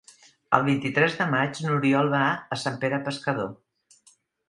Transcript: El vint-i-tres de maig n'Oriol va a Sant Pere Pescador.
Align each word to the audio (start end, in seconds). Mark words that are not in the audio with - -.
El 0.57 0.63
vint-i-tres 0.69 1.17
de 1.19 1.27
maig 1.35 1.61
n'Oriol 1.67 2.11
va 2.17 2.25
a 2.57 2.61
Sant 2.65 2.83
Pere 2.85 3.03
Pescador. 3.11 3.57